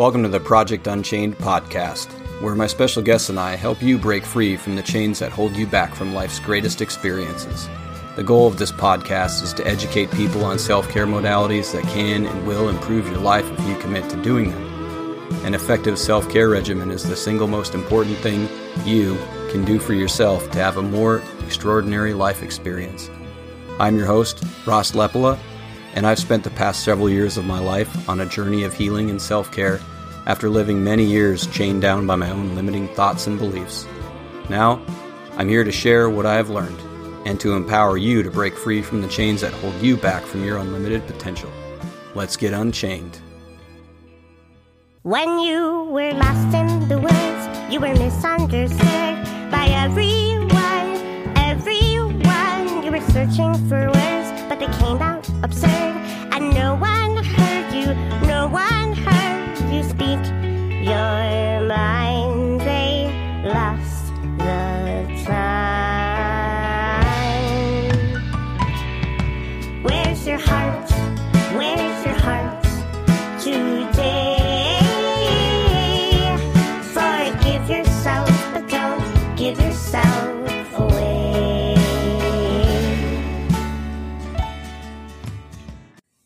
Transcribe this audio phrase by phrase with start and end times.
[0.00, 4.24] Welcome to the Project Unchained podcast, where my special guests and I help you break
[4.24, 7.68] free from the chains that hold you back from life's greatest experiences.
[8.16, 12.24] The goal of this podcast is to educate people on self care modalities that can
[12.24, 15.44] and will improve your life if you commit to doing them.
[15.44, 18.48] An effective self care regimen is the single most important thing
[18.86, 19.18] you
[19.50, 23.10] can do for yourself to have a more extraordinary life experience.
[23.78, 25.38] I'm your host, Ross Lepola,
[25.92, 29.10] and I've spent the past several years of my life on a journey of healing
[29.10, 29.78] and self care
[30.26, 33.86] after living many years chained down by my own limiting thoughts and beliefs.
[34.48, 34.80] Now,
[35.36, 36.80] I'm here to share what I have learned
[37.26, 40.44] and to empower you to break free from the chains that hold you back from
[40.44, 41.50] your unlimited potential.
[42.14, 43.20] Let's get unchained.
[45.02, 48.80] When you were lost in the woods, you were misunderstood
[49.50, 50.50] by everyone.
[51.36, 55.99] Everyone, you were searching for words, but they came out absurd,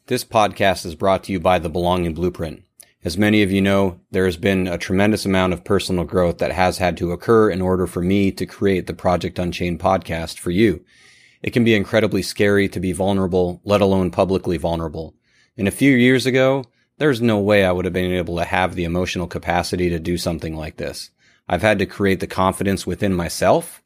[0.06, 2.62] This podcast is brought to you by the Belonging Blueprint.
[3.04, 6.52] As many of you know, there has been a tremendous amount of personal growth that
[6.52, 10.50] has had to occur in order for me to create the Project Unchained podcast for
[10.50, 10.84] you.
[11.42, 15.14] It can be incredibly scary to be vulnerable, let alone publicly vulnerable.
[15.56, 16.66] And a few years ago,
[16.98, 20.18] there's no way I would have been able to have the emotional capacity to do
[20.18, 21.12] something like this.
[21.48, 23.82] I've had to create the confidence within myself.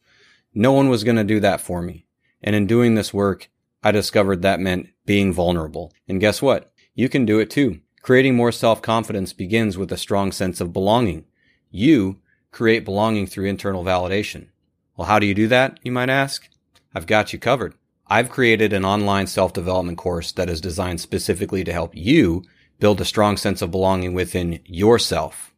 [0.53, 2.07] No one was going to do that for me.
[2.43, 3.49] And in doing this work,
[3.83, 5.93] I discovered that meant being vulnerable.
[6.09, 6.73] And guess what?
[6.95, 7.81] You can do it too.
[8.03, 11.25] Creating more self-confidence begins with a strong sense of belonging.
[11.71, 14.49] You create belonging through internal validation.
[14.97, 15.79] Well, how do you do that?
[15.83, 16.49] You might ask.
[16.95, 17.75] I've got you covered.
[18.07, 22.43] I've created an online self-development course that is designed specifically to help you
[22.81, 25.55] build a strong sense of belonging within yourself.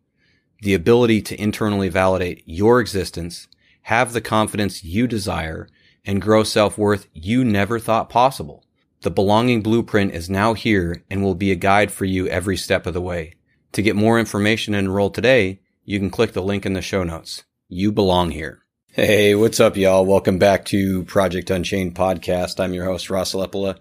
[0.63, 3.47] The ability to internally validate your existence,
[3.83, 5.69] have the confidence you desire,
[6.05, 8.65] and grow self-worth you never thought possible.
[9.03, 12.87] The belonging blueprint is now here and will be a guide for you every step
[12.87, 13.35] of the way.
[13.73, 17.05] To get more information and enroll today, you can click the link in the show
[17.05, 17.45] notes.
[17.69, 18.63] You belong here.
[18.93, 20.05] Hey, what's up, y'all?
[20.05, 22.59] Welcome back to Project Unchained podcast.
[22.59, 23.79] I'm your host, Ross Lepola,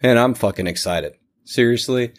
[0.00, 1.14] and I'm fucking excited.
[1.44, 2.14] Seriously,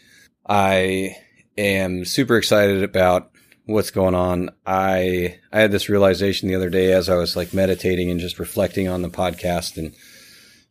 [0.47, 1.15] I
[1.57, 3.31] am super excited about
[3.69, 4.49] what's going on.
[4.65, 8.39] I I had this realization the other day as I was like meditating and just
[8.39, 9.93] reflecting on the podcast and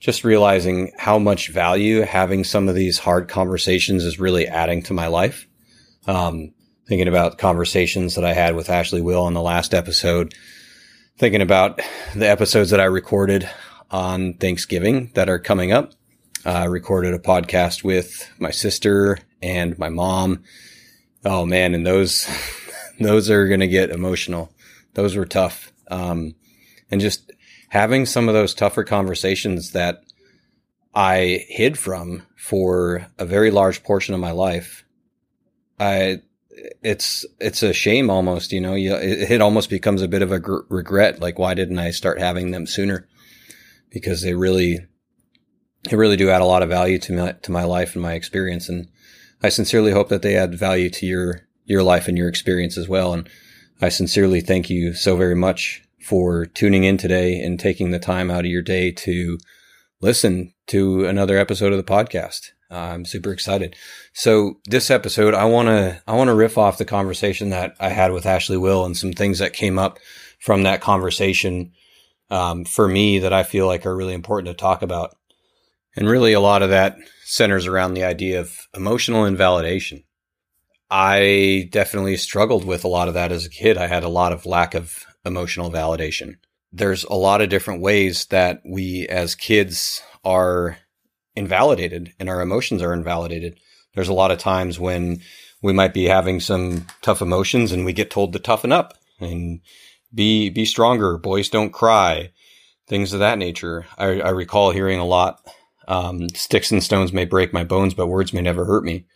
[0.00, 4.94] just realizing how much value having some of these hard conversations is really adding to
[4.94, 5.46] my life.
[6.06, 6.52] Um,
[6.88, 10.34] thinking about conversations that I had with Ashley Will in the last episode,
[11.18, 11.80] thinking about
[12.14, 13.48] the episodes that I recorded
[13.90, 15.92] on Thanksgiving that are coming up.
[16.46, 20.44] Uh, I recorded a podcast with my sister and my mom.
[21.24, 22.26] Oh man, and those
[22.98, 24.52] those are going to get emotional.
[24.94, 25.72] Those were tough.
[25.90, 26.34] Um,
[26.90, 27.32] and just
[27.68, 30.02] having some of those tougher conversations that
[30.94, 34.84] I hid from for a very large portion of my life.
[35.78, 36.22] I,
[36.82, 40.32] it's, it's a shame almost, you know, you, it, it almost becomes a bit of
[40.32, 41.20] a gr- regret.
[41.20, 43.06] Like, why didn't I start having them sooner?
[43.90, 44.86] Because they really,
[45.88, 48.14] they really do add a lot of value to my, to my life and my
[48.14, 48.68] experience.
[48.68, 48.88] And
[49.42, 52.88] I sincerely hope that they add value to your, your life and your experience as
[52.88, 53.12] well.
[53.12, 53.28] And
[53.80, 58.30] I sincerely thank you so very much for tuning in today and taking the time
[58.30, 59.38] out of your day to
[60.00, 62.50] listen to another episode of the podcast.
[62.70, 63.76] I'm super excited.
[64.12, 67.90] So this episode, I want to, I want to riff off the conversation that I
[67.90, 69.98] had with Ashley Will and some things that came up
[70.40, 71.72] from that conversation,
[72.30, 75.16] um, for me that I feel like are really important to talk about.
[75.96, 80.04] And really a lot of that centers around the idea of emotional invalidation.
[80.90, 83.76] I definitely struggled with a lot of that as a kid.
[83.76, 86.36] I had a lot of lack of emotional validation.
[86.72, 90.78] There's a lot of different ways that we as kids are
[91.34, 93.58] invalidated and our emotions are invalidated.
[93.94, 95.20] There's a lot of times when
[95.62, 99.60] we might be having some tough emotions and we get told to toughen up and
[100.14, 101.18] be, be stronger.
[101.18, 102.30] Boys don't cry.
[102.86, 103.86] Things of that nature.
[103.98, 105.46] I, I recall hearing a lot.
[105.86, 109.06] Um, sticks and stones may break my bones, but words may never hurt me.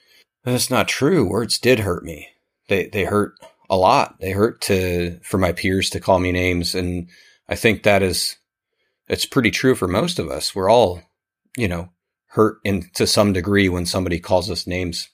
[0.44, 1.28] That's not true.
[1.28, 2.28] Words did hurt me.
[2.68, 3.34] They, they hurt
[3.70, 4.20] a lot.
[4.20, 6.74] They hurt to, for my peers to call me names.
[6.74, 7.08] And
[7.48, 8.36] I think that is,
[9.08, 10.54] it's pretty true for most of us.
[10.54, 11.00] We're all,
[11.56, 11.90] you know,
[12.26, 15.08] hurt in to some degree when somebody calls us names.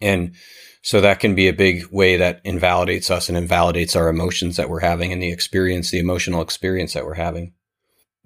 [0.00, 0.34] And
[0.82, 4.70] So that can be a big way that invalidates us and invalidates our emotions that
[4.70, 7.52] we're having and the experience, the emotional experience that we're having.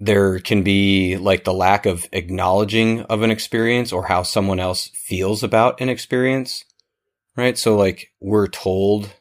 [0.03, 4.89] There can be like the lack of acknowledging of an experience or how someone else
[4.93, 6.65] feels about an experience,
[7.37, 7.57] right?
[7.57, 9.13] So like we're told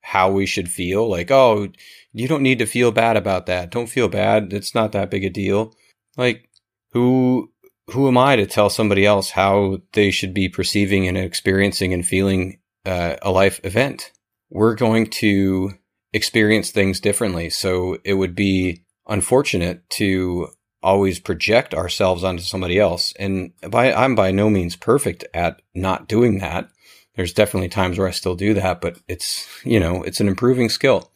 [0.00, 1.68] how we should feel, like, oh,
[2.12, 3.70] you don't need to feel bad about that.
[3.70, 4.52] Don't feel bad.
[4.52, 5.72] It's not that big a deal.
[6.16, 6.50] Like
[6.92, 7.52] who
[7.92, 12.04] who am I to tell somebody else how they should be perceiving and experiencing and
[12.04, 14.10] feeling uh, a life event?
[14.50, 15.70] We're going to
[16.12, 17.50] experience things differently.
[17.50, 20.48] So it would be unfortunate to
[20.82, 23.14] always project ourselves onto somebody else.
[23.18, 26.68] And by, I'm by no means perfect at not doing that.
[27.16, 30.68] There's definitely times where I still do that, but it's, you know, it's an improving
[30.68, 31.10] skill.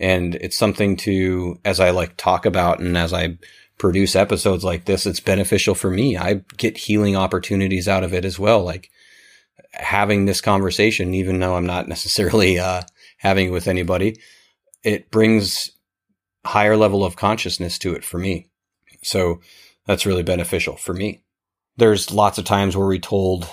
[0.00, 3.38] And it's something to, as I like talk about and as I
[3.78, 6.16] produce episodes like this, it's beneficial for me.
[6.16, 8.64] I get healing opportunities out of it as well.
[8.64, 8.90] Like
[9.72, 12.82] having this conversation, even though I'm not necessarily uh,
[13.18, 14.18] having it with anybody,
[14.82, 15.70] it brings
[16.44, 18.48] higher level of consciousness to it for me.
[19.02, 19.40] So
[19.86, 21.22] that's really beneficial for me.
[21.76, 23.48] There's lots of times where we're told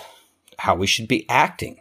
[0.58, 1.80] how we should be acting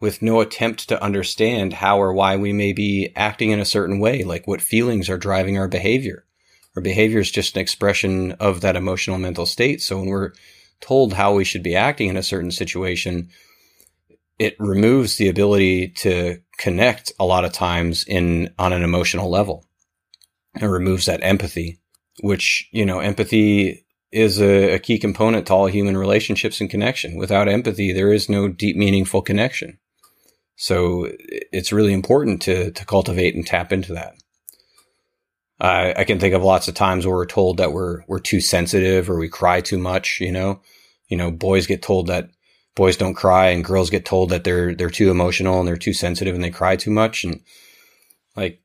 [0.00, 3.98] with no attempt to understand how or why we may be acting in a certain
[3.98, 6.24] way, like what feelings are driving our behavior.
[6.76, 9.80] Our behavior is just an expression of that emotional mental state.
[9.80, 10.32] So when we're
[10.80, 13.30] told how we should be acting in a certain situation,
[14.38, 19.64] it removes the ability to connect a lot of times in on an emotional level.
[20.60, 21.80] It removes that empathy,
[22.20, 27.16] which, you know, empathy is a, a, key component to all human relationships and connection.
[27.16, 29.78] Without empathy, there is no deep, meaningful connection.
[30.56, 34.14] So it's really important to, to cultivate and tap into that.
[35.60, 38.40] I, I can think of lots of times where we're told that we're we're too
[38.40, 40.20] sensitive or we cry too much.
[40.20, 40.60] You know,
[41.08, 42.30] you know, boys get told that
[42.74, 45.92] boys don't cry, and girls get told that they're they're too emotional and they're too
[45.92, 47.40] sensitive and they cry too much, and
[48.36, 48.60] like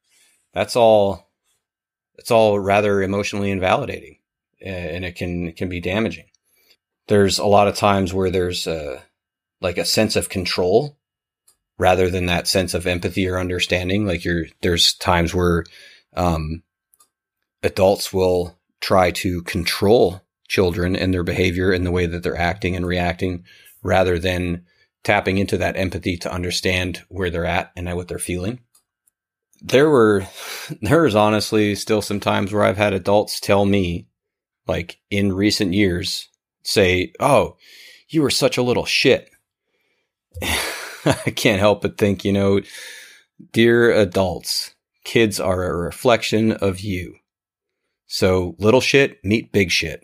[0.54, 1.29] that's all.
[2.20, 4.18] It's all rather emotionally invalidating,
[4.62, 6.26] and it can it can be damaging.
[7.08, 9.02] There's a lot of times where there's a,
[9.62, 10.98] like a sense of control
[11.78, 14.06] rather than that sense of empathy or understanding.
[14.06, 15.64] Like you're there's times where
[16.14, 16.62] um,
[17.64, 22.76] adults will try to control children and their behavior and the way that they're acting
[22.76, 23.46] and reacting
[23.82, 24.66] rather than
[25.04, 28.60] tapping into that empathy to understand where they're at and what they're feeling.
[29.62, 30.26] There were,
[30.82, 34.08] there is honestly still some times where I've had adults tell me,
[34.68, 36.30] like in recent years,
[36.64, 37.58] say, Oh,
[38.10, 39.30] you were such a little shit.
[41.06, 42.62] I can't help but think, you know,
[43.52, 47.16] dear adults, kids are a reflection of you.
[48.08, 50.04] So little shit meet big shit.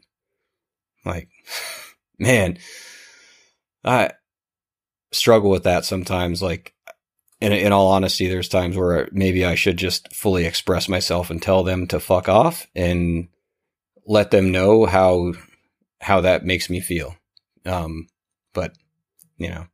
[1.03, 1.29] Like,
[2.19, 2.59] man,
[3.83, 4.11] I
[5.11, 6.41] struggle with that sometimes.
[6.41, 6.74] Like,
[7.45, 11.41] in, in all honesty, there's times where maybe I should just fully express myself and
[11.41, 13.27] tell them to fuck off and
[14.07, 15.33] let them know how,
[16.01, 17.15] how that makes me feel.
[17.65, 18.07] Um,
[18.53, 18.73] but
[19.37, 19.67] you know,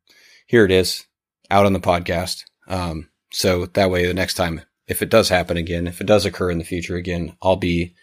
[0.46, 1.04] here it is
[1.50, 2.44] out on the podcast.
[2.68, 6.26] Um, so that way the next time, if it does happen again, if it does
[6.26, 7.94] occur in the future again, I'll be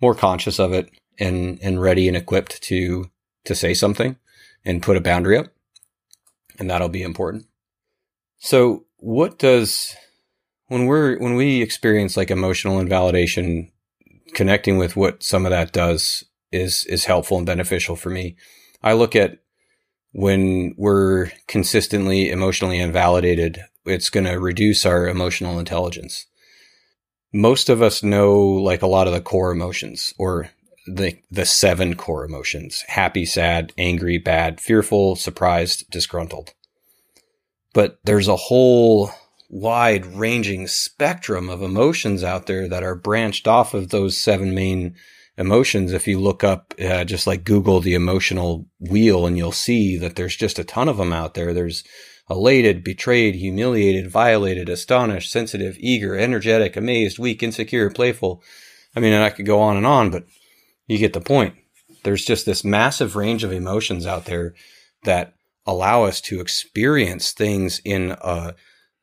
[0.00, 3.10] more conscious of it and and ready and equipped to
[3.44, 4.16] to say something
[4.64, 5.46] and put a boundary up
[6.58, 7.46] and that'll be important
[8.38, 9.96] so what does
[10.68, 13.68] when we're when we experience like emotional invalidation
[14.32, 18.36] connecting with what some of that does is is helpful and beneficial for me.
[18.80, 19.38] I look at
[20.12, 26.26] when we're consistently emotionally invalidated it's going to reduce our emotional intelligence.
[27.32, 30.50] Most of us know like a lot of the core emotions or
[30.86, 36.54] the the seven core emotions happy sad angry bad fearful surprised disgruntled
[37.72, 39.10] but there's a whole
[39.48, 44.94] wide ranging spectrum of emotions out there that are branched off of those seven main
[45.36, 49.96] emotions if you look up uh, just like google the emotional wheel and you'll see
[49.96, 51.84] that there's just a ton of them out there there's
[52.30, 58.42] elated, betrayed, humiliated, violated, astonished, sensitive, eager, energetic, amazed, weak, insecure, playful.
[58.96, 60.24] I mean, and I could go on and on, but
[60.86, 61.54] you get the point.
[62.04, 64.54] There's just this massive range of emotions out there
[65.04, 65.34] that
[65.66, 68.54] allow us to experience things in a,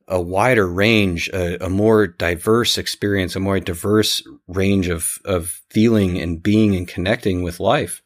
[0.07, 6.19] a wider range, a, a, more diverse experience, a more diverse range of, of feeling
[6.19, 8.01] and being and connecting with life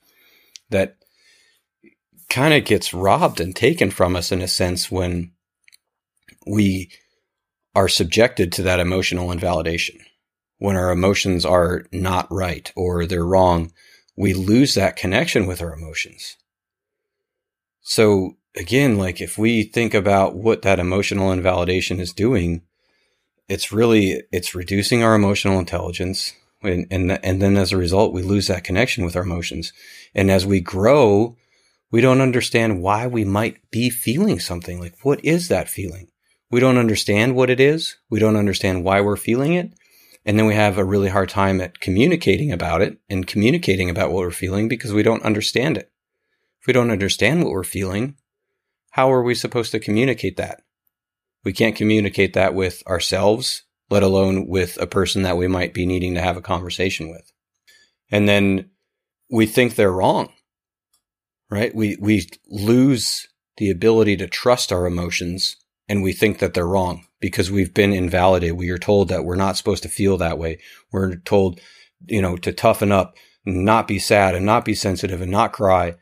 [0.69, 0.97] that
[2.29, 5.31] kind of gets robbed and taken from us in a sense when
[6.45, 6.91] we
[7.75, 9.99] are subjected to that emotional invalidation.
[10.57, 13.71] When our emotions are not right or they're wrong,
[14.15, 16.37] we lose that connection with our emotions.
[17.81, 22.61] So again, like if we think about what that emotional invalidation is doing,
[23.49, 26.33] it's really, it's reducing our emotional intelligence.
[26.61, 29.73] And, and, and then as a result, we lose that connection with our emotions.
[30.15, 31.35] And as we grow,
[31.91, 34.79] we don't understand why we might be feeling something.
[34.79, 36.09] Like, what is that feeling?
[36.49, 37.97] We don't understand what it is.
[38.09, 39.73] We don't understand why we're feeling it.
[40.25, 44.11] And then we have a really hard time at communicating about it and communicating about
[44.11, 45.91] what we're feeling because we don't understand it.
[46.61, 48.15] If we don't understand what we're feeling,
[48.93, 50.61] how are we supposed to communicate that?
[51.43, 55.87] We can't communicate that with ourselves, let alone with a person that we might be
[55.87, 57.31] needing to have a conversation with.
[58.11, 58.69] And then
[59.31, 60.31] we think they're wrong,
[61.49, 61.73] right?
[61.73, 65.57] We, we lose the ability to trust our emotions
[65.89, 68.57] and we think that they're wrong because we've been invalidated.
[68.57, 70.59] We are told that we're not supposed to feel that way.
[70.91, 71.59] We're told,
[72.05, 75.95] you know, to toughen up, not be sad and not be sensitive and not cry.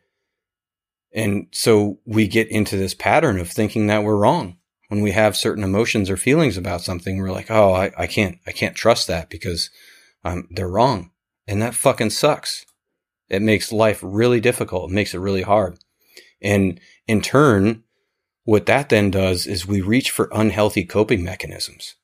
[1.14, 4.58] And so we get into this pattern of thinking that we're wrong.
[4.88, 8.40] When we have certain emotions or feelings about something, we're like, oh, I, I can't,
[8.46, 9.70] I can't trust that because
[10.24, 11.12] um, they're wrong.
[11.48, 12.66] And that fucking sucks.
[13.30, 14.92] It makes life really difficult.
[14.92, 15.80] It makes it really hard.
[16.42, 17.84] And in turn,
[18.44, 21.96] what that then does is we reach for unhealthy coping mechanisms.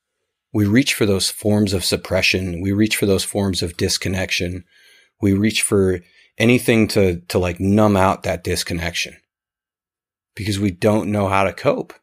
[0.53, 2.61] We reach for those forms of suppression.
[2.61, 4.63] We reach for those forms of disconnection.
[5.21, 5.99] We reach for
[6.37, 9.15] anything to, to like numb out that disconnection
[10.35, 11.93] because we don't know how to cope.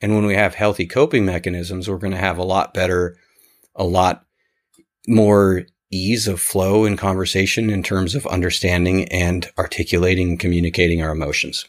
[0.00, 3.16] And when we have healthy coping mechanisms, we're going to have a lot better,
[3.74, 4.24] a lot
[5.08, 11.10] more ease of flow in conversation in terms of understanding and articulating and communicating our
[11.10, 11.64] emotions.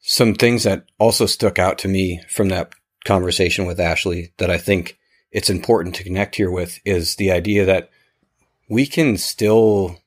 [0.00, 2.72] Some things that also stuck out to me from that
[3.04, 4.98] conversation with Ashley that I think
[5.32, 7.90] it's important to connect here with is the idea that
[8.68, 9.98] we can still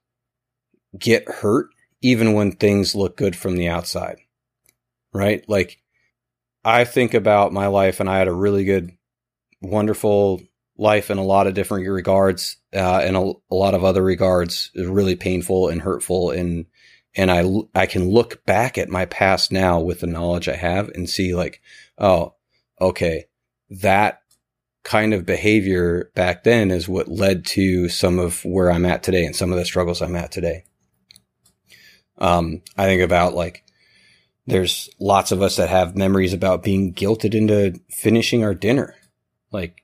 [0.97, 1.69] get hurt
[2.01, 4.17] even when things look good from the outside.
[5.13, 5.47] Right?
[5.47, 5.79] Like
[6.63, 8.91] I think about my life and I had a really good,
[9.61, 10.41] wonderful
[10.77, 14.69] life in a lot of different regards, uh, and a, a, lot of other regards
[14.75, 16.29] is really painful and hurtful.
[16.31, 16.67] And,
[17.15, 20.89] and I, I can look back at my past now with the knowledge I have
[20.89, 21.61] and see like,
[21.97, 22.35] oh,
[22.79, 23.25] okay,
[23.69, 24.21] that
[24.83, 29.25] kind of behavior back then is what led to some of where I'm at today
[29.25, 30.63] and some of the struggles I'm at today.
[32.17, 33.63] Um, I think about like,
[34.45, 38.95] there's lots of us that have memories about being guilted into finishing our dinner.
[39.51, 39.83] Like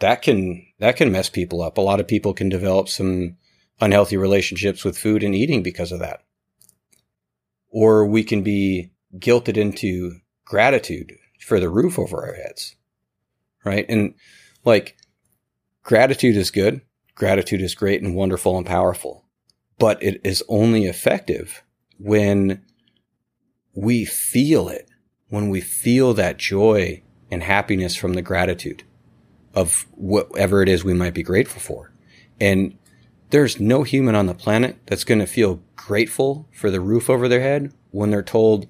[0.00, 1.78] that can, that can mess people up.
[1.78, 3.36] A lot of people can develop some
[3.80, 6.22] unhealthy relationships with food and eating because of that.
[7.70, 12.76] Or we can be guilted into gratitude for the roof over our heads.
[13.64, 13.86] Right.
[13.88, 14.14] And
[14.64, 14.96] like
[15.82, 16.82] gratitude is good.
[17.14, 19.21] Gratitude is great and wonderful and powerful
[19.82, 21.64] but it is only effective
[21.98, 22.62] when
[23.74, 24.88] we feel it,
[25.28, 28.84] when we feel that joy and happiness from the gratitude
[29.54, 31.92] of whatever it is we might be grateful for.
[32.40, 32.78] And
[33.30, 37.26] there's no human on the planet that's going to feel grateful for the roof over
[37.26, 38.68] their head when they're told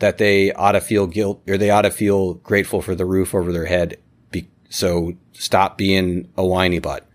[0.00, 3.34] that they ought to feel guilt or they ought to feel grateful for the roof
[3.34, 3.96] over their head.
[4.30, 7.08] Be- so stop being a whiny butt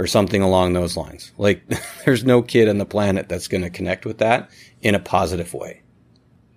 [0.00, 1.30] or something along those lines.
[1.36, 1.62] Like
[2.06, 5.52] there's no kid on the planet that's going to connect with that in a positive
[5.52, 5.82] way.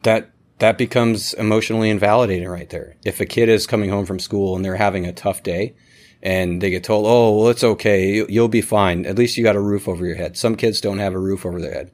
[0.04, 2.96] That that becomes emotionally invalidating right there.
[3.04, 5.76] If a kid is coming home from school and they're having a tough day
[6.22, 8.26] and they get told, "Oh, well it's okay.
[8.30, 9.06] You'll be fine.
[9.06, 11.46] At least you got a roof over your head." Some kids don't have a roof
[11.46, 11.92] over their head.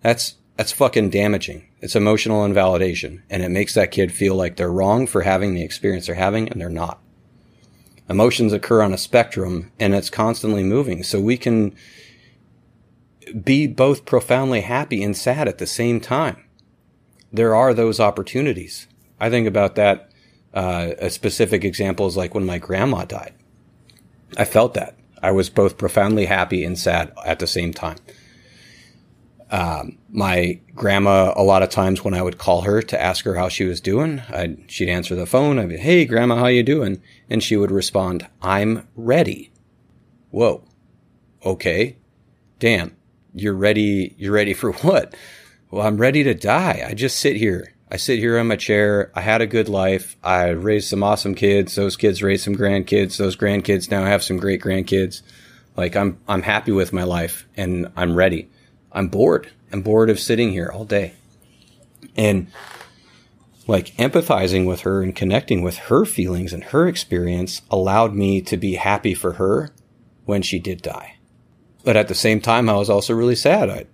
[0.00, 1.68] That's that's fucking damaging.
[1.80, 5.62] It's emotional invalidation and it makes that kid feel like they're wrong for having the
[5.62, 7.02] experience they're having and they're not
[8.08, 11.02] emotions occur on a spectrum and it's constantly moving.
[11.02, 11.74] So we can
[13.42, 16.44] be both profoundly happy and sad at the same time.
[17.32, 18.86] There are those opportunities.
[19.20, 20.10] I think about that.
[20.54, 23.34] Uh, a specific example is like when my grandma died.
[24.36, 24.96] I felt that.
[25.22, 27.98] I was both profoundly happy and sad at the same time.
[29.50, 33.34] Um, my grandma, a lot of times when I would call her to ask her
[33.34, 35.58] how she was doing, I'd, she'd answer the phone.
[35.58, 37.02] I'd be, Hey, grandma, how you doing?
[37.30, 39.50] And she would respond, I'm ready.
[40.30, 40.64] Whoa.
[41.44, 41.96] Okay.
[42.58, 42.96] Damn.
[43.34, 44.14] You're ready.
[44.18, 45.14] You're ready for what?
[45.70, 46.84] Well, I'm ready to die.
[46.86, 47.74] I just sit here.
[47.90, 49.10] I sit here on my chair.
[49.14, 50.16] I had a good life.
[50.22, 51.74] I raised some awesome kids.
[51.74, 53.16] Those kids raised some grandkids.
[53.16, 55.22] Those grandkids now have some great grandkids.
[55.74, 58.50] Like I'm, I'm happy with my life and I'm ready.
[58.92, 59.50] I'm bored.
[59.72, 61.14] I'm bored of sitting here all day.
[62.16, 62.48] And
[63.66, 68.56] like empathizing with her and connecting with her feelings and her experience allowed me to
[68.56, 69.70] be happy for her
[70.24, 71.16] when she did die.
[71.84, 73.70] But at the same time, I was also really sad.
[73.70, 73.86] I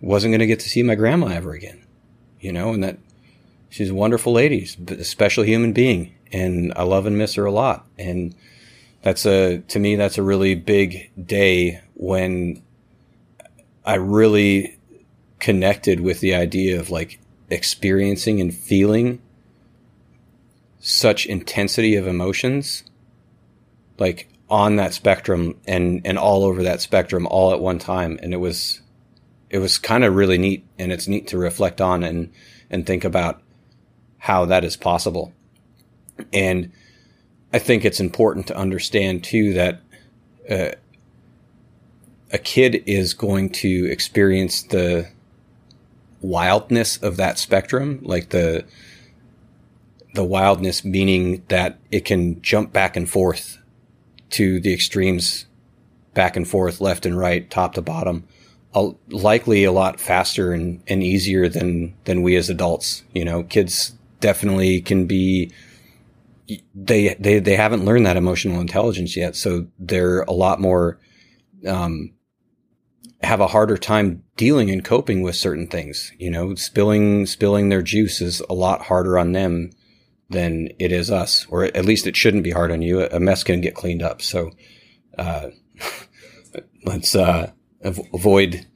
[0.00, 1.84] wasn't going to get to see my grandma ever again,
[2.40, 2.98] you know, and that
[3.70, 7.52] she's a wonderful lady, a special human being, and I love and miss her a
[7.52, 7.86] lot.
[7.98, 8.34] And
[9.02, 12.62] that's a to me that's a really big day when
[13.86, 14.78] I really
[15.38, 19.22] connected with the idea of like experiencing and feeling
[20.80, 22.84] such intensity of emotions
[23.98, 28.18] like on that spectrum and and all over that spectrum all at one time.
[28.22, 28.82] And it was
[29.48, 32.32] it was kind of really neat and it's neat to reflect on and
[32.68, 33.42] and think about
[34.18, 35.32] how that is possible.
[36.32, 36.72] And
[37.52, 39.80] i think it's important to understand too that
[40.50, 40.72] uh,
[42.36, 45.08] a kid is going to experience the
[46.20, 48.64] wildness of that spectrum like the
[50.14, 53.58] the wildness meaning that it can jump back and forth
[54.30, 55.46] to the extremes,
[56.14, 58.26] back and forth, left and right, top to bottom,
[59.08, 63.04] likely a lot faster and, and easier than than we as adults.
[63.14, 65.52] You know, kids definitely can be.
[66.74, 70.98] They they they haven't learned that emotional intelligence yet, so they're a lot more.
[71.66, 72.15] Um,
[73.22, 76.12] have a harder time dealing and coping with certain things.
[76.18, 79.70] You know, spilling spilling their juice is a lot harder on them
[80.28, 83.02] than it is us, or at least it shouldn't be hard on you.
[83.04, 84.20] A mess can get cleaned up.
[84.20, 84.50] So,
[85.16, 85.50] uh,
[86.84, 88.66] let's, uh, avoid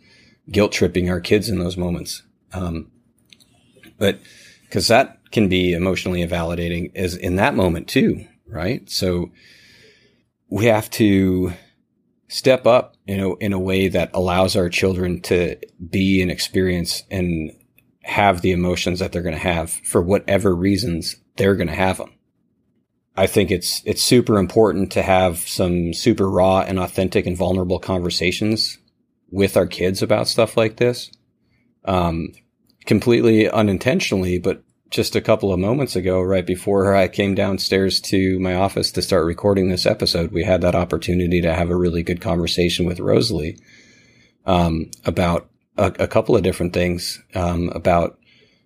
[0.51, 2.23] guilt tripping our kids in those moments.
[2.53, 2.91] Um,
[3.99, 4.21] but
[4.71, 8.89] cause that can be emotionally invalidating as in that moment too, right?
[8.91, 9.31] So
[10.49, 11.53] we have to
[12.29, 15.57] step up, you know, in a way that allows our children to
[15.91, 17.51] be and experience and
[18.05, 21.97] have the emotions that they're going to have for whatever reasons they're going to have
[21.97, 22.13] them.
[23.17, 27.81] I think it's it's super important to have some super raw and authentic and vulnerable
[27.81, 28.79] conversations
[29.29, 31.11] with our kids about stuff like this.
[31.85, 32.29] Um,
[32.87, 38.39] completely unintentionally, but just a couple of moments ago, right before I came downstairs to
[38.41, 42.03] my office to start recording this episode, we had that opportunity to have a really
[42.03, 43.59] good conversation with Rosalie
[44.47, 48.19] um, about a, a, couple of different things um, about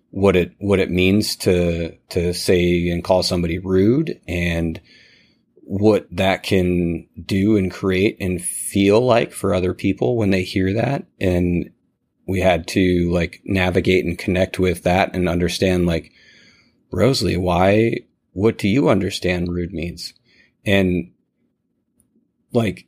[0.09, 4.81] what it what it means to to say and call somebody rude and
[5.65, 10.73] what that can do and create and feel like for other people when they hear
[10.73, 11.05] that.
[11.19, 11.71] And
[12.27, 16.11] we had to like navigate and connect with that and understand like
[16.91, 17.97] Rosalie why
[18.33, 20.13] what do you understand rude means
[20.65, 21.11] and
[22.51, 22.87] like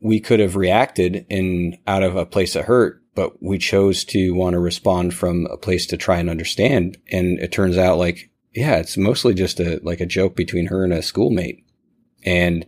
[0.00, 4.32] we could have reacted in out of a place of hurt but we chose to
[4.32, 6.98] want to respond from a place to try and understand.
[7.10, 10.84] And it turns out like, yeah, it's mostly just a, like a joke between her
[10.84, 11.64] and a schoolmate
[12.24, 12.66] and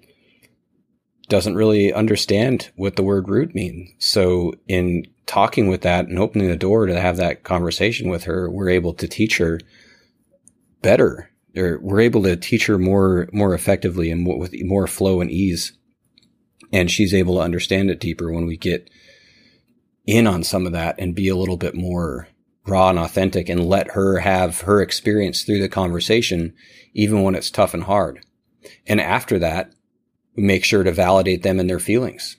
[1.28, 3.90] doesn't really understand what the word rude means.
[3.98, 8.50] So in talking with that and opening the door to have that conversation with her,
[8.50, 9.60] we're able to teach her
[10.82, 15.30] better or we're able to teach her more, more effectively and with more flow and
[15.30, 15.72] ease.
[16.72, 18.90] And she's able to understand it deeper when we get
[20.06, 22.28] in on some of that and be a little bit more
[22.66, 26.54] raw and authentic and let her have her experience through the conversation,
[26.94, 28.24] even when it's tough and hard.
[28.86, 29.72] And after that,
[30.36, 32.36] we make sure to validate them and their feelings,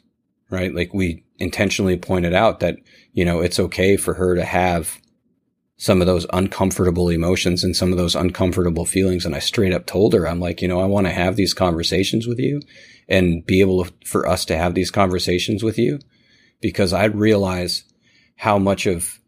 [0.49, 0.73] right?
[0.73, 2.77] Like we intentionally pointed out that,
[3.13, 4.99] you know, it's okay for her to have
[5.77, 9.25] some of those uncomfortable emotions and some of those uncomfortable feelings.
[9.25, 11.53] And I straight up told her, I'm like, you know, I want to have these
[11.53, 12.61] conversations with you
[13.07, 15.99] and be able to, for us to have these conversations with you
[16.61, 17.83] because I realize
[18.35, 19.19] how much of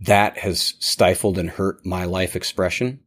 [0.00, 3.00] that has stifled and hurt my life expression.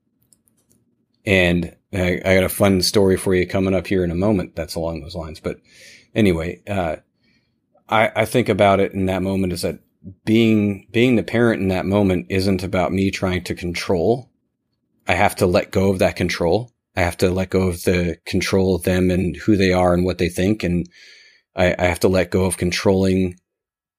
[1.25, 4.55] And I, I, got a fun story for you coming up here in a moment
[4.55, 5.41] that's along those lines.
[5.41, 5.59] But
[6.15, 6.97] anyway, uh,
[7.89, 9.79] I, I think about it in that moment is that
[10.25, 14.31] being, being the parent in that moment isn't about me trying to control.
[15.07, 16.71] I have to let go of that control.
[16.95, 20.03] I have to let go of the control of them and who they are and
[20.03, 20.87] what they think and
[21.57, 23.39] I, I have to let go of controlling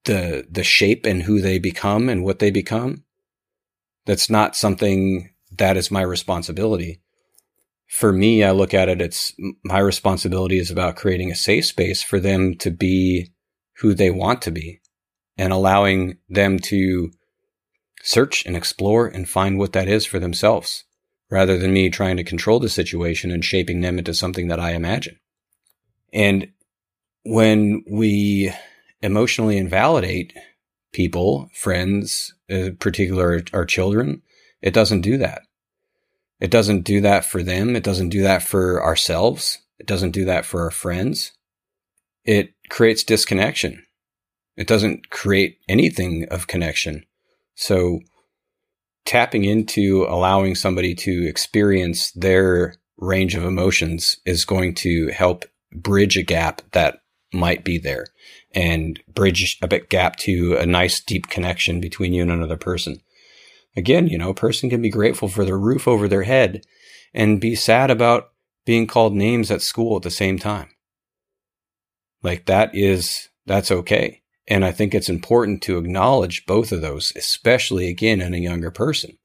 [0.05, 3.05] the the shape and who they become and what they become.
[4.07, 7.03] That's not something that is my responsibility.
[7.89, 12.03] For me, I look at it, it's my responsibility is about creating a safe space
[12.03, 13.33] for them to be
[13.81, 14.81] who they want to be
[15.37, 17.11] and allowing them to
[18.03, 20.85] search and explore and find what that is for themselves
[21.31, 24.73] rather than me trying to control the situation and shaping them into something that I
[24.73, 25.19] imagine.
[26.13, 26.49] And
[27.25, 28.53] when we
[29.03, 30.33] emotionally invalidate
[30.93, 34.23] people, friends, in uh, particular our children,
[34.63, 35.43] it doesn't do that.
[36.41, 37.77] It doesn't do that for them.
[37.77, 39.59] It doesn't do that for ourselves.
[39.79, 41.33] It doesn't do that for our friends.
[42.29, 43.87] It creates disconnection.
[44.55, 47.07] It doesn't create anything of connection.
[47.55, 48.01] So
[49.07, 56.19] tapping into allowing somebody to experience their range of emotions is going to help bridge
[56.19, 57.01] a gap that
[57.33, 58.05] might be there
[58.55, 63.01] and bridge a bit gap to a nice deep connection between you and another person.
[63.75, 66.67] Again, you know, a person can be grateful for the roof over their head
[67.15, 68.33] and be sad about
[68.67, 70.69] being called names at school at the same time.
[72.23, 74.23] Like that is, that's okay.
[74.47, 78.71] And I think it's important to acknowledge both of those, especially again in a younger
[78.71, 79.19] person.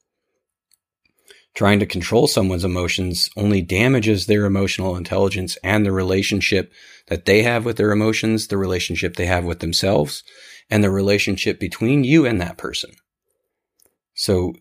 [1.54, 6.74] Trying to control someone's emotions only damages their emotional intelligence and the relationship
[7.08, 10.24] that they have with their emotions, the relationship they have with themselves,
[10.70, 12.92] and the relationship between you and that person.
[14.16, 14.54] So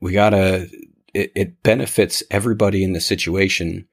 [0.00, 0.68] we gotta,
[1.12, 3.86] it, it benefits everybody in the situation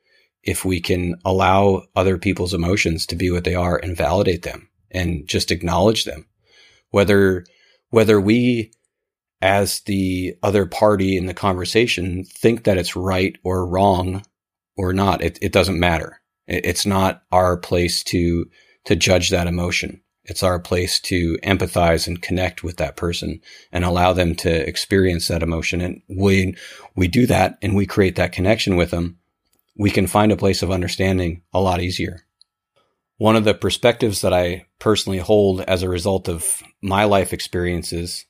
[0.43, 4.69] if we can allow other people's emotions to be what they are and validate them
[4.91, 6.25] and just acknowledge them.
[6.91, 7.45] Whether,
[7.89, 8.71] whether we
[9.41, 14.23] as the other party in the conversation think that it's right or wrong
[14.75, 16.21] or not, it, it doesn't matter.
[16.47, 18.49] It, it's not our place to,
[18.85, 20.01] to judge that emotion.
[20.23, 23.39] It's our place to empathize and connect with that person
[23.71, 25.79] and allow them to experience that emotion.
[25.79, 26.57] And when
[26.95, 29.17] we do that and we create that connection with them,
[29.77, 32.25] we can find a place of understanding a lot easier.
[33.17, 38.25] One of the perspectives that I personally hold as a result of my life experiences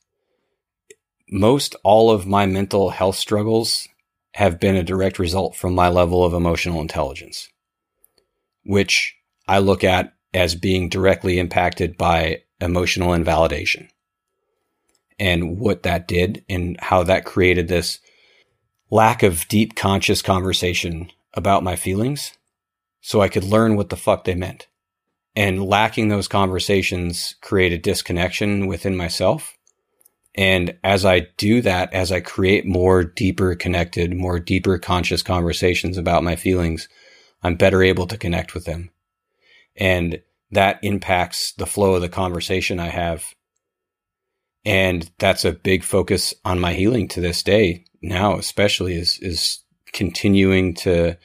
[1.29, 3.87] most all of my mental health struggles
[4.33, 7.49] have been a direct result from my level of emotional intelligence,
[8.63, 9.15] which
[9.47, 13.89] I look at as being directly impacted by emotional invalidation
[15.19, 17.99] and what that did and how that created this
[18.89, 22.37] lack of deep conscious conversation about my feelings
[23.01, 24.67] so I could learn what the fuck they meant.
[25.35, 29.57] And lacking those conversations created disconnection within myself
[30.37, 35.97] and as I do that, as I create more deeper connected, more deeper conscious conversations
[35.97, 36.87] about my feelings,
[37.41, 38.91] I'm better able to connect with them.
[39.75, 43.25] And that impacts the flow of the conversation I have.
[44.63, 49.63] And that's a big focus on my healing to this day now, especially is, is
[49.97, 51.17] continuing to,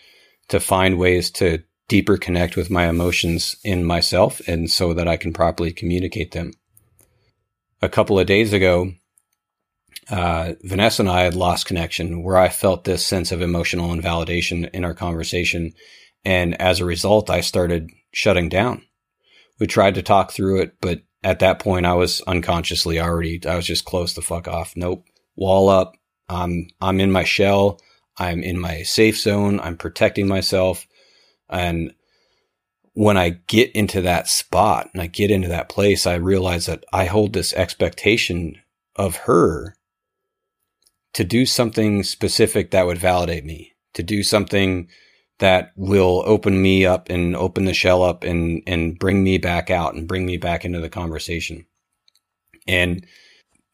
[0.48, 5.18] to find ways to deeper connect with my emotions in myself and so that I
[5.18, 6.52] can properly communicate them.
[7.82, 8.92] A couple of days ago,
[10.10, 14.64] uh, Vanessa and I had lost connection where I felt this sense of emotional invalidation
[14.72, 15.74] in our conversation.
[16.24, 18.86] And as a result, I started shutting down.
[19.60, 23.54] We tried to talk through it, but at that point, I was unconsciously already, I
[23.54, 24.72] was just close the fuck off.
[24.76, 25.04] Nope.
[25.36, 25.94] Wall up.
[26.28, 27.78] I'm, I'm in my shell.
[28.18, 29.60] I'm in my safe zone.
[29.60, 30.86] I'm protecting myself.
[31.48, 31.94] And
[32.94, 36.84] when I get into that spot and I get into that place, I realize that
[36.92, 38.56] I hold this expectation
[38.96, 39.74] of her
[41.14, 44.88] to do something specific that would validate me, to do something
[45.38, 49.70] that will open me up and open the shell up and, and bring me back
[49.70, 51.66] out and bring me back into the conversation.
[52.66, 53.06] And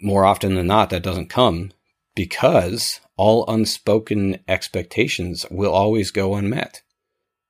[0.01, 1.72] more often than not, that doesn't come
[2.14, 6.83] because all unspoken expectations will always go unmet.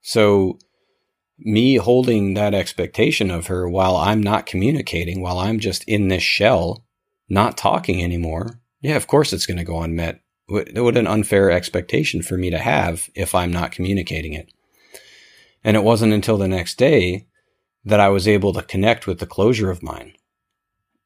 [0.00, 0.58] So
[1.38, 6.22] me holding that expectation of her while I'm not communicating, while I'm just in this
[6.22, 6.84] shell,
[7.28, 10.22] not talking anymore, yeah, of course it's going to go unmet.
[10.46, 14.50] What, an unfair expectation for me to have if I'm not communicating it.
[15.62, 17.26] And it wasn't until the next day
[17.84, 20.14] that I was able to connect with the closure of mine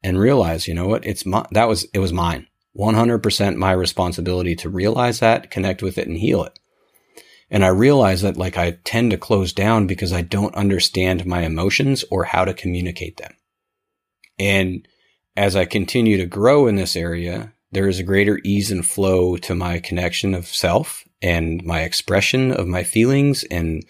[0.01, 1.05] and realize, you know what?
[1.05, 2.47] It's my, that was, it was mine.
[2.77, 6.57] 100% my responsibility to realize that, connect with it and heal it.
[7.49, 11.41] And I realize that like I tend to close down because I don't understand my
[11.41, 13.33] emotions or how to communicate them.
[14.39, 14.87] And
[15.37, 19.37] as I continue to grow in this area, there is a greater ease and flow
[19.37, 23.85] to my connection of self and my expression of my feelings and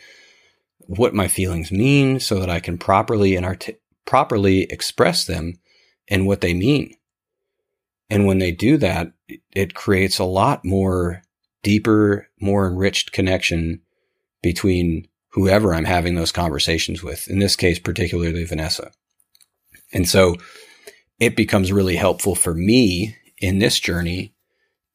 [0.79, 5.59] what my feelings mean so that I can properly and art- properly express them
[6.09, 6.95] and what they mean.
[8.09, 9.11] And when they do that,
[9.53, 11.21] it creates a lot more
[11.63, 13.81] deeper, more enriched connection
[14.41, 17.27] between whoever I'm having those conversations with.
[17.27, 18.91] In this case, particularly Vanessa.
[19.91, 20.35] And so
[21.19, 24.33] it becomes really helpful for me in this journey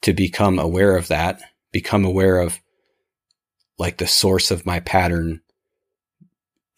[0.02, 1.40] to become aware of that,
[1.72, 2.60] become aware of
[3.78, 5.40] like the source of my pattern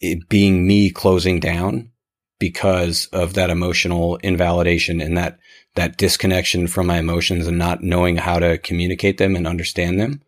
[0.01, 1.91] it being me closing down
[2.39, 5.37] because of that emotional invalidation and that
[5.75, 10.21] that disconnection from my emotions and not knowing how to communicate them and understand them.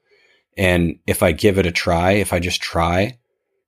[0.57, 3.17] And if I give it a try, if I just try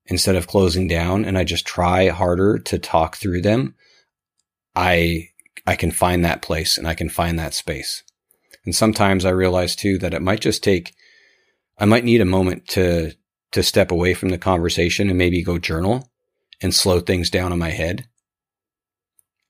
[0.06, 3.76] instead of closing down and I just try harder to talk through them,
[4.76, 5.30] I
[5.68, 8.04] I can find that place and I can find that space.
[8.66, 10.94] And sometimes I realize too that it might just take,
[11.78, 13.14] I might need a moment to,
[13.52, 16.10] to step away from the conversation and maybe go journal
[16.62, 18.08] and slow things down in my head.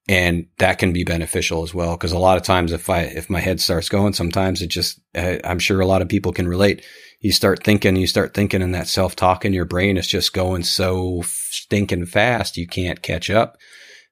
[0.07, 1.97] And that can be beneficial as well.
[1.97, 4.99] Cause a lot of times if I, if my head starts going, sometimes it just,
[5.15, 6.85] I'm sure a lot of people can relate.
[7.21, 10.33] You start thinking, you start thinking and that self talk in your brain is just
[10.33, 12.55] going so stinking fast.
[12.55, 13.57] You can't catch up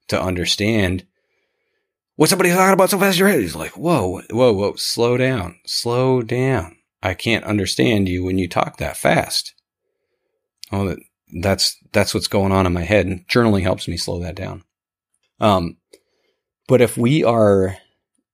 [0.08, 1.06] to understand
[2.16, 3.42] what somebody talking about so fast your head?
[3.42, 6.78] He's like, whoa, whoa, whoa, slow down, slow down.
[7.02, 9.54] I can't understand you when you talk that fast.
[10.72, 11.00] Oh, that,
[11.42, 13.06] that's, that's what's going on in my head.
[13.06, 14.64] And journaling helps me slow that down.
[15.44, 15.76] Um,
[16.70, 17.76] but if we are,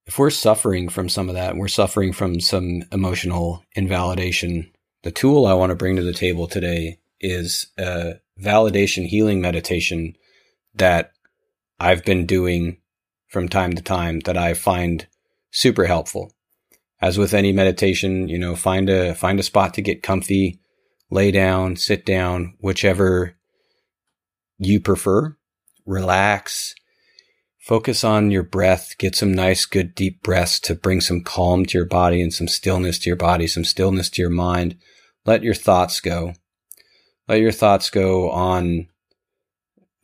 [0.05, 5.47] if we're suffering from some of that, we're suffering from some emotional invalidation, the tool
[5.47, 10.15] I want to bring to the table today is a validation healing meditation
[10.75, 11.13] that
[11.79, 12.77] I've been doing
[13.27, 15.07] from time to time that I find
[15.49, 16.31] super helpful.
[17.01, 20.59] As with any meditation, you know, find a, find a spot to get comfy,
[21.09, 23.35] lay down, sit down, whichever
[24.59, 25.35] you prefer.
[25.87, 26.75] Relax.
[27.69, 28.97] Focus on your breath.
[28.97, 32.47] Get some nice, good, deep breaths to bring some calm to your body and some
[32.47, 34.75] stillness to your body, some stillness to your mind.
[35.23, 36.34] Let your thoughts go.
[37.27, 38.88] Let your thoughts go on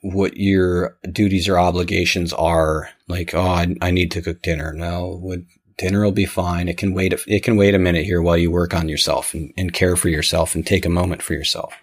[0.04, 2.92] what your duties or obligations are.
[3.08, 4.72] Like, oh, I, I need to cook dinner.
[4.72, 5.48] No, would
[5.80, 6.70] dinner will be fine.
[6.70, 7.16] It can wait.
[7.26, 10.10] It can wait a minute here while you work on yourself and, and care for
[10.10, 11.74] yourself and take a moment for yourself.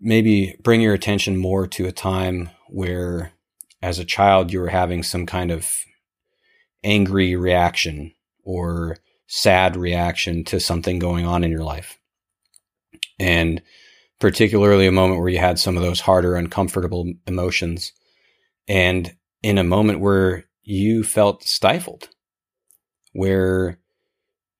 [0.00, 3.32] Maybe bring your attention more to a time where,
[3.82, 5.68] as a child, you were having some kind of
[6.84, 8.12] angry reaction
[8.44, 11.98] or sad reaction to something going on in your life.
[13.18, 13.62] And
[14.20, 17.92] particularly a moment where you had some of those harder, uncomfortable emotions.
[18.68, 22.08] And in a moment where you felt stifled,
[23.12, 23.80] where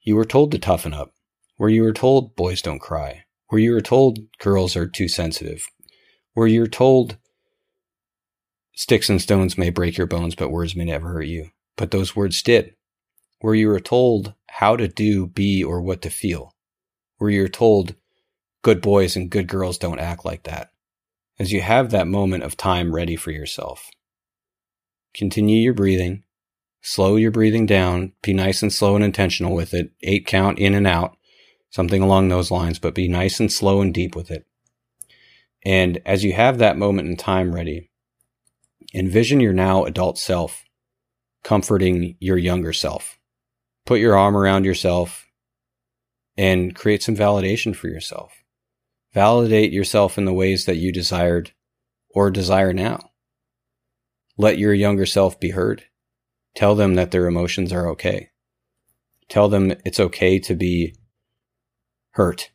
[0.03, 1.13] you were told to toughen up,
[1.57, 5.69] where you were told boys don't cry, where you were told girls are too sensitive,
[6.35, 7.19] where you're told
[8.75, 11.51] sticks and stones may break your bones, but words may never hurt you.
[11.77, 12.75] But those words did.
[13.41, 16.55] Where you were told how to do, be, or what to feel.
[17.19, 17.95] Where you're told
[18.63, 20.71] good boys and good girls don't act like that.
[21.39, 23.91] As you have that moment of time ready for yourself,
[25.15, 26.23] continue your breathing,
[26.83, 30.75] slow your breathing down, be nice and slow and intentional with it, eight count in
[30.75, 31.17] and out,
[31.71, 34.47] something along those lines, but be nice and slow and deep with it.
[35.65, 37.91] And as you have that moment in time ready,
[38.95, 40.65] envision your now adult self
[41.43, 43.19] comforting your younger self.
[43.85, 45.27] Put your arm around yourself
[46.37, 48.33] and create some validation for yourself.
[49.13, 51.53] Validate yourself in the ways that you desired
[52.11, 53.11] or desire now.
[54.39, 55.85] Let your younger self be heard.
[56.55, 58.31] Tell them that their emotions are okay.
[59.29, 60.95] Tell them it's okay to be
[62.13, 62.51] hurt.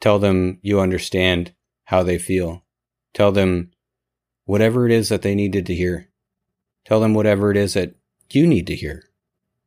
[0.00, 1.52] Tell them you understand
[1.84, 2.64] how they feel.
[3.14, 3.70] Tell them
[4.48, 6.08] whatever it is that they needed to hear.
[6.86, 7.94] Tell them whatever it is that
[8.30, 9.04] you need to hear.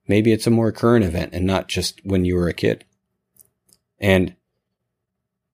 [0.08, 2.84] Maybe it's a more current event and not just when you were a kid.
[4.00, 4.36] And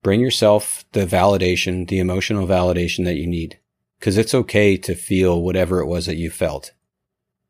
[0.02, 3.58] bring yourself the validation, the emotional validation that you need.
[4.00, 6.72] Cause it's okay to feel whatever it was that you felt.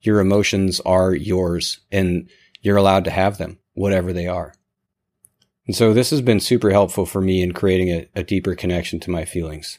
[0.01, 2.29] Your emotions are yours and
[2.61, 4.53] you're allowed to have them, whatever they are.
[5.69, 8.99] And so this has been super helpful for me in creating a, a deeper connection
[8.99, 9.79] to my feelings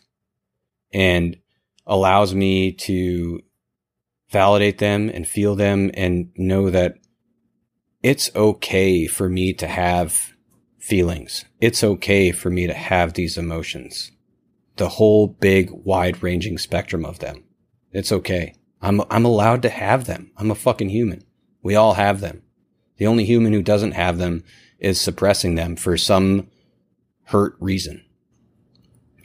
[0.93, 1.35] and
[1.89, 3.41] allows me to
[4.29, 6.99] validate them and feel them and know that
[8.01, 10.33] it's okay for me to have
[10.77, 11.43] feelings.
[11.59, 14.11] It's okay for me to have these emotions.
[14.77, 17.43] The whole big, wide ranging spectrum of them.
[17.91, 18.53] It's okay.
[18.81, 20.31] I'm, I'm allowed to have them.
[20.37, 21.23] I'm a fucking human.
[21.61, 22.43] We all have them.
[22.97, 24.43] The only human who doesn't have them
[24.77, 26.47] is suppressing them for some
[27.25, 28.05] hurt reason.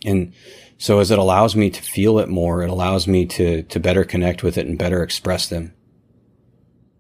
[0.05, 0.33] And
[0.79, 4.05] so as it allows me to feel it more, it allows me to, to better
[4.05, 5.73] connect with it and better express them.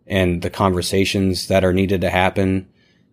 [0.07, 2.69] And the conversations that are needed to happen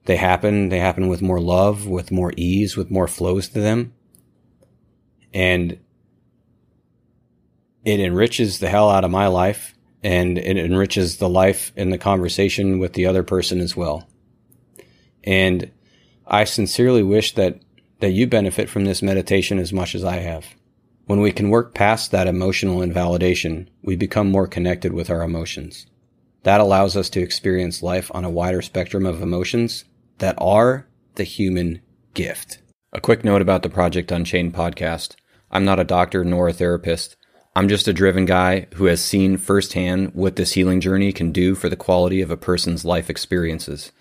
[0.06, 0.70] they happen.
[0.70, 3.94] They happen with more love, with more ease, with more flows to them.
[5.34, 5.80] And
[7.86, 11.98] it enriches the hell out of my life and it enriches the life and the
[11.98, 14.08] conversation with the other person as well.
[15.24, 15.72] And
[16.26, 17.62] I sincerely wish that,
[18.02, 20.46] that you benefit from this meditation as much as I have.
[21.06, 25.88] When we can work past that emotional invalidation, we become more connected with our emotions.
[26.44, 29.86] That allows us to experience life on a wider spectrum of emotions
[30.18, 31.82] that are the human
[32.14, 32.60] gift.
[32.94, 35.16] A quick note about the Project Unchained podcast.
[35.52, 37.16] I'm not a doctor nor a therapist.
[37.56, 41.54] I'm just a driven guy who has seen firsthand what this healing journey can do
[41.54, 43.92] for the quality of a person's life experiences.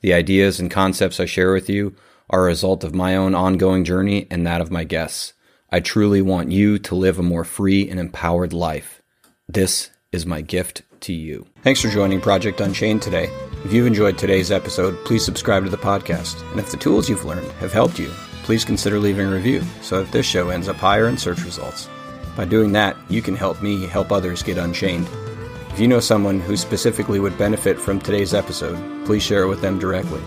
[0.00, 1.94] The ideas and concepts I share with you
[2.30, 5.34] are a result of my own ongoing journey and that of my guests.
[5.70, 9.02] I truly want you to live a more free and empowered life.
[9.48, 11.46] This is my gift to you.
[11.62, 13.30] Thanks for joining Project Unchained today.
[13.64, 16.40] If you've enjoyed today's episode, please subscribe to the podcast.
[16.50, 18.08] And if the tools you've learned have helped you,
[18.42, 21.88] please consider leaving a review so that this show ends up higher in search results.
[22.36, 25.08] By doing that, you can help me help others get unchained.
[25.70, 29.60] If you know someone who specifically would benefit from today's episode, please share it with
[29.60, 30.20] them directly.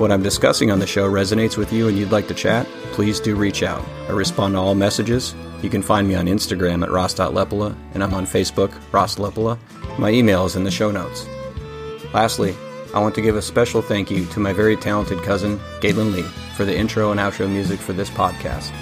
[0.00, 2.66] If what I'm discussing on the show resonates with you and you'd like to chat,
[2.92, 3.86] please do reach out.
[4.08, 5.34] I respond to all messages.
[5.60, 9.58] You can find me on Instagram at ross.lepola, and I'm on Facebook, Ross Lepola.
[9.98, 11.28] My email is in the show notes.
[12.14, 12.56] Lastly,
[12.94, 16.22] I want to give a special thank you to my very talented cousin, Galen Lee,
[16.56, 18.72] for the intro and outro music for this podcast.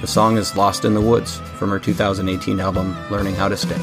[0.00, 3.80] The song is Lost in the Woods from her 2018 album, Learning How to Stay.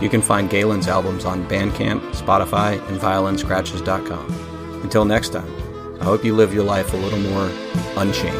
[0.00, 4.82] You can find Galen's albums on Bandcamp, Spotify, and violinscratches.com.
[4.84, 5.61] Until next time,
[6.02, 7.48] I hope you live your life a little more
[7.96, 8.34] unchained.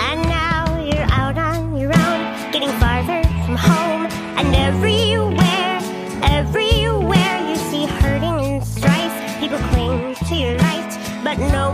[0.00, 4.06] And now you're out on your own, getting farther from home.
[4.38, 5.80] And everywhere,
[6.22, 9.12] everywhere you see hurting and strife.
[9.38, 11.69] People cling to your light, but no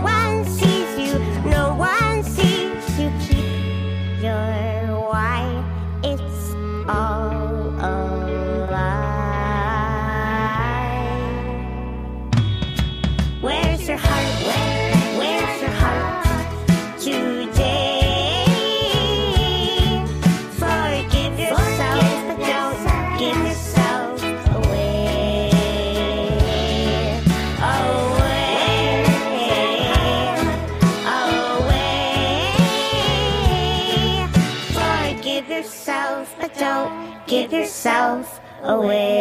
[37.87, 39.16] yourself away.